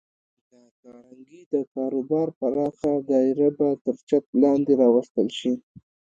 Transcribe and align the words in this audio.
د 0.51 0.53
کارنګي 0.81 1.41
د 1.53 1.55
کاروبار 1.73 2.27
پراخه 2.39 2.91
دایره 3.09 3.49
به 3.57 3.67
تر 3.83 3.95
چت 4.09 4.25
لاندې 4.41 4.73
راوستل 4.81 5.27
شي 5.39 5.51